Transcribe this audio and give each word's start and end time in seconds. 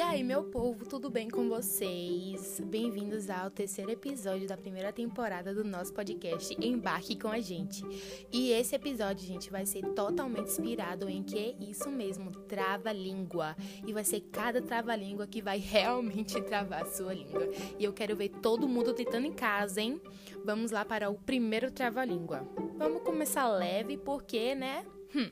E 0.00 0.02
aí, 0.02 0.24
meu 0.24 0.44
povo, 0.44 0.86
tudo 0.86 1.10
bem 1.10 1.28
com 1.28 1.46
vocês? 1.46 2.58
Bem-vindos 2.64 3.28
ao 3.28 3.50
terceiro 3.50 3.90
episódio 3.90 4.48
da 4.48 4.56
primeira 4.56 4.90
temporada 4.90 5.54
do 5.54 5.62
nosso 5.62 5.92
podcast 5.92 6.56
Embarque 6.58 7.18
com 7.18 7.28
a 7.28 7.38
gente. 7.38 7.84
E 8.32 8.50
esse 8.50 8.74
episódio, 8.74 9.26
gente, 9.26 9.50
vai 9.50 9.66
ser 9.66 9.82
totalmente 9.88 10.46
inspirado 10.46 11.06
em 11.06 11.22
que 11.22 11.54
isso 11.60 11.90
mesmo, 11.90 12.30
trava-língua. 12.30 13.54
E 13.86 13.92
vai 13.92 14.02
ser 14.02 14.22
cada 14.32 14.62
trava-língua 14.62 15.26
que 15.26 15.42
vai 15.42 15.58
realmente 15.60 16.40
travar 16.40 16.84
a 16.84 16.86
sua 16.86 17.12
língua. 17.12 17.46
E 17.78 17.84
eu 17.84 17.92
quero 17.92 18.16
ver 18.16 18.30
todo 18.30 18.66
mundo 18.66 18.94
tentando 18.94 19.26
em 19.26 19.34
casa, 19.34 19.82
hein? 19.82 20.00
Vamos 20.42 20.70
lá 20.70 20.82
para 20.82 21.10
o 21.10 21.14
primeiro 21.16 21.70
trava-língua. 21.70 22.48
Vamos 22.78 23.02
começar 23.02 23.46
leve, 23.48 23.98
porque, 23.98 24.54
né? 24.54 24.82
Hum. 25.14 25.28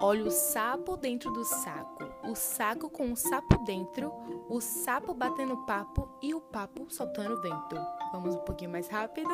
Olha 0.00 0.24
o 0.26 0.30
sapo 0.30 0.96
dentro 0.96 1.32
do 1.32 1.44
saco, 1.44 2.04
o 2.22 2.36
saco 2.36 2.88
com 2.88 3.10
o 3.10 3.16
sapo 3.16 3.58
dentro, 3.64 4.12
o 4.48 4.60
sapo 4.60 5.12
batendo 5.12 5.56
papo 5.66 6.08
e 6.22 6.32
o 6.32 6.40
papo 6.40 6.86
soltando 6.88 7.40
vento. 7.42 7.76
Vamos 8.12 8.36
um 8.36 8.38
pouquinho 8.38 8.70
mais 8.70 8.86
rápido. 8.88 9.28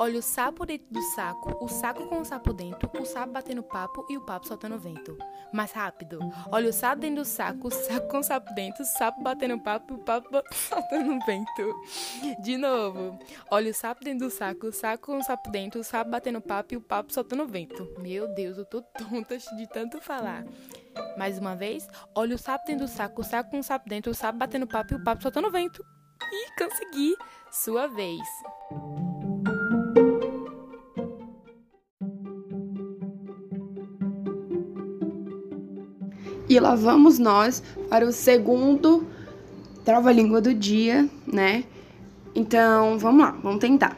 Olha 0.00 0.20
o 0.20 0.22
sapo 0.22 0.64
dentro 0.64 0.86
do 0.92 1.02
saco, 1.02 1.56
o 1.60 1.66
saco 1.66 2.06
com 2.06 2.20
o 2.20 2.24
sapo 2.24 2.52
dentro, 2.52 2.88
o 3.00 3.04
sapo 3.04 3.32
batendo 3.32 3.64
papo 3.64 4.06
e 4.08 4.16
o 4.16 4.20
papo 4.20 4.46
soltando 4.46 4.78
vento. 4.78 5.18
Mais 5.52 5.72
rápido. 5.72 6.20
Olha 6.52 6.70
o 6.70 6.72
sapo 6.72 7.00
dentro 7.00 7.16
do 7.16 7.24
saco, 7.24 7.66
o 7.66 7.70
saco 7.70 8.06
com 8.06 8.18
o 8.18 8.22
sapo 8.22 8.54
dentro, 8.54 8.84
o 8.84 8.86
sapo 8.86 9.20
batendo 9.20 9.58
papo 9.58 9.94
e 9.94 9.96
o 9.96 9.98
papo 9.98 10.30
soltando 10.52 11.18
vento. 11.26 11.74
De 12.38 12.56
novo. 12.56 13.18
Olha 13.50 13.72
o 13.72 13.74
sapo 13.74 14.04
dentro 14.04 14.28
do 14.28 14.30
saco, 14.30 14.68
o 14.68 14.72
saco 14.72 15.06
com 15.06 15.18
o 15.18 15.22
sapo 15.24 15.50
dentro, 15.50 15.80
o 15.80 15.84
sapo 15.84 16.10
batendo 16.12 16.40
papo 16.40 16.74
e 16.74 16.76
o 16.76 16.80
papo 16.80 17.12
soltando 17.12 17.44
vento. 17.48 17.92
Meu 17.98 18.28
Deus, 18.28 18.56
eu 18.56 18.64
tô 18.64 18.80
tonta 18.80 19.34
de 19.58 19.66
tanto 19.66 20.00
falar. 20.00 20.44
Mais 21.16 21.38
uma 21.38 21.54
vez. 21.54 21.86
Olha 22.14 22.34
o 22.34 22.38
sapo 22.38 22.66
dentro 22.66 22.86
do 22.86 22.90
saco, 22.90 23.20
o 23.20 23.24
saco 23.24 23.50
com 23.50 23.58
o 23.58 23.62
sapo 23.62 23.88
dentro, 23.88 24.12
o 24.12 24.14
sapo 24.14 24.38
batendo 24.38 24.66
papo 24.66 24.94
e 24.94 24.96
o 24.96 25.04
papo 25.04 25.22
soltando 25.22 25.50
vento. 25.50 25.84
E 26.32 26.58
consegui. 26.58 27.16
Sua 27.50 27.86
vez. 27.86 28.20
E 36.48 36.60
lá 36.60 36.74
vamos 36.74 37.18
nós 37.18 37.62
para 37.88 38.04
o 38.04 38.12
segundo 38.12 39.06
trava-língua 39.84 40.40
do 40.40 40.52
dia, 40.52 41.08
né? 41.26 41.64
Então, 42.34 42.98
vamos 42.98 43.22
lá, 43.22 43.30
vamos 43.42 43.60
tentar. 43.60 43.96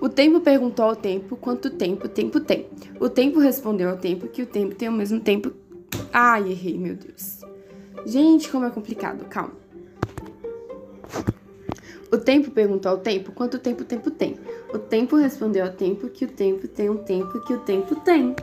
O 0.00 0.08
tempo 0.08 0.40
perguntou 0.40 0.84
ao 0.84 0.96
tempo 0.96 1.36
quanto 1.36 1.70
tempo 1.70 2.06
o 2.06 2.08
tempo 2.08 2.40
tem. 2.40 2.68
O 3.00 3.08
tempo 3.08 3.40
respondeu 3.40 3.90
ao 3.90 3.96
tempo 3.96 4.28
que 4.28 4.42
o 4.42 4.46
tempo 4.46 4.74
tem 4.74 4.88
o 4.88 4.92
mesmo 4.92 5.20
tempo. 5.20 5.52
Ai, 6.12 6.50
errei, 6.50 6.78
meu 6.78 6.94
Deus. 6.94 7.40
Gente, 8.06 8.48
como 8.48 8.64
é 8.64 8.70
complicado, 8.70 9.24
calma. 9.26 9.52
O 12.10 12.16
tempo 12.16 12.50
perguntou 12.50 12.92
ao 12.92 12.98
tempo 12.98 13.32
quanto 13.32 13.58
tempo 13.58 13.82
o 13.82 13.84
tempo 13.84 14.10
tem. 14.10 14.36
O 14.72 14.78
tempo 14.78 15.16
respondeu 15.16 15.64
ao 15.64 15.72
tempo 15.72 16.08
que 16.08 16.24
o 16.24 16.28
tempo 16.28 16.66
tem 16.68 16.88
um 16.88 16.98
tempo 16.98 17.40
que 17.40 17.52
o 17.52 17.58
tempo 17.58 17.96
tem 17.96 18.34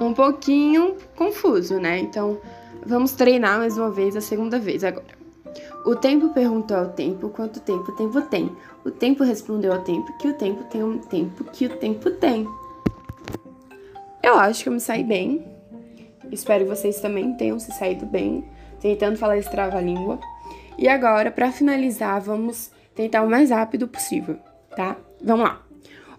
um 0.00 0.14
pouquinho 0.14 0.96
confuso, 1.14 1.78
né? 1.78 1.98
Então, 1.98 2.40
vamos 2.84 3.12
treinar 3.12 3.58
mais 3.58 3.76
uma 3.76 3.90
vez 3.90 4.16
a 4.16 4.20
segunda 4.20 4.58
vez 4.58 4.82
agora. 4.82 5.17
O 5.84 5.96
tempo 5.96 6.30
perguntou 6.30 6.76
ao 6.76 6.88
tempo 6.88 7.28
quanto 7.30 7.60
tempo 7.60 7.90
o 7.90 7.96
tempo 7.96 8.20
tem. 8.22 8.50
O 8.84 8.90
tempo 8.90 9.24
respondeu 9.24 9.72
ao 9.72 9.82
tempo 9.82 10.16
que 10.18 10.28
o 10.28 10.34
tempo 10.34 10.64
tem 10.64 10.82
um 10.82 10.98
tempo 10.98 11.44
que 11.44 11.66
o 11.66 11.76
tempo 11.76 12.10
tem. 12.10 12.46
Eu 14.22 14.34
acho 14.38 14.62
que 14.62 14.68
eu 14.68 14.72
me 14.72 14.80
saí 14.80 15.04
bem. 15.04 15.46
Espero 16.30 16.64
que 16.64 16.70
vocês 16.70 17.00
também 17.00 17.34
tenham 17.34 17.58
se 17.58 17.72
saído 17.72 18.04
bem, 18.04 18.44
tentando 18.80 19.16
falar 19.16 19.38
esse 19.38 19.50
trava-língua. 19.50 20.18
E 20.76 20.88
agora, 20.88 21.30
para 21.30 21.50
finalizar, 21.50 22.20
vamos 22.20 22.70
tentar 22.94 23.22
o 23.22 23.30
mais 23.30 23.50
rápido 23.50 23.88
possível, 23.88 24.36
tá? 24.76 24.96
Vamos 25.22 25.46
lá. 25.46 25.62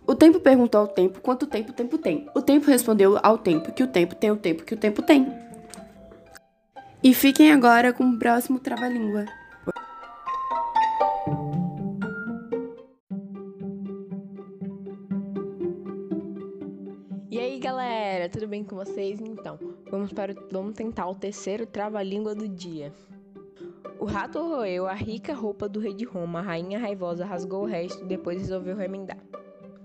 O 0.08 0.16
tempo 0.16 0.40
perguntou 0.40 0.82
ao 0.82 0.88
tempo 0.88 1.22
quanto 1.22 1.46
tempo 1.46 1.70
o 1.70 1.74
tempo 1.74 1.98
tem. 1.98 2.28
O 2.34 2.42
tempo 2.42 2.66
respondeu 2.66 3.20
ao 3.22 3.38
tempo 3.38 3.72
que 3.72 3.84
o 3.84 3.88
tempo 3.88 4.16
tem 4.16 4.32
o 4.32 4.36
tempo 4.36 4.64
que 4.64 4.74
o 4.74 4.78
tempo 4.78 5.04
tem. 5.04 5.32
E 7.02 7.14
fiquem 7.14 7.50
agora 7.50 7.94
com 7.94 8.04
o 8.04 8.20
próximo 8.20 8.60
trava-língua. 8.60 9.26
E 17.32 17.40
aí, 17.40 17.58
galera, 17.58 18.28
tudo 18.28 18.50
bem 18.50 18.66
com 18.66 18.76
vocês? 18.76 19.22
Então, 19.22 19.58
vamos 19.90 20.12
para 20.12 20.36
vamos 20.52 20.74
tentar 20.74 21.08
o 21.08 21.16
terceiro 21.16 21.66
trava-língua 21.66 22.36
do 22.36 22.50
dia. 22.50 22.92
O 23.98 24.04
rato 24.04 24.40
roeu 24.40 24.86
a 24.86 24.94
rica 24.94 25.34
roupa 25.34 25.70
do 25.70 25.80
rei 25.80 25.94
de 25.94 26.04
Roma, 26.04 26.40
a 26.40 26.42
rainha 26.42 26.78
raivosa 26.78 27.26
rasgou 27.26 27.64
o 27.64 27.66
resto 27.66 28.04
e 28.04 28.08
depois 28.08 28.42
resolveu 28.42 28.76
remendar. 28.76 29.20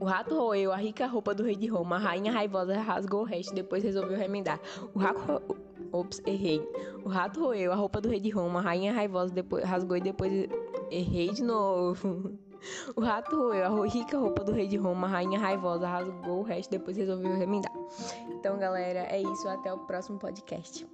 O 0.01 0.05
rato 0.05 0.37
roeu 0.37 0.73
a 0.73 0.77
rica 0.77 1.07
roupa 1.07 1.33
do 1.33 1.45
rei 1.45 1.55
de 1.55 1.69
Roma. 1.69 1.95
A 1.95 2.01
rainha 2.01 2.33
raivosa 2.33 2.77
rasgou 2.81 3.21
o 3.21 3.25
resto 3.25 3.53
e 3.53 3.55
depois 3.55 3.85
resolveu 3.85 4.19
remendar. 4.19 4.59
O 4.93 4.99
rato. 4.99 5.74
Ops, 5.95 6.21
errei. 6.27 6.61
O 7.05 7.09
rato 7.09 7.39
roeu 7.41 7.73
a 7.73 7.77
roupa 7.77 8.01
do 8.01 8.09
rei 8.09 8.19
de 8.19 8.29
Roma. 8.29 8.59
A 8.59 8.63
rainha 8.63 8.93
raivosa 8.93 9.33
depois 9.33 9.65
rasgou 9.65 9.97
e 9.97 10.01
depois. 10.01 10.49
Errei 10.91 11.31
de 11.31 11.43
novo. 11.43 12.33
O 12.97 13.03
rato 13.03 13.37
roeu 13.37 13.83
a 13.83 13.87
rica 13.87 14.17
roupa 14.17 14.43
do 14.43 14.51
rei 14.51 14.67
de 14.67 14.79
Roma. 14.79 15.07
A 15.07 15.11
rainha 15.11 15.39
raivosa 15.39 15.87
rasgou 15.87 16.39
o 16.39 16.43
resto 16.43 16.71
depois 16.71 16.97
resolveu 16.97 17.37
remendar. 17.37 17.71
Então, 18.31 18.59
galera, 18.59 19.01
é 19.01 19.21
isso. 19.21 19.47
Até 19.47 19.71
o 19.71 19.81
próximo 19.81 20.19
podcast. 20.19 20.87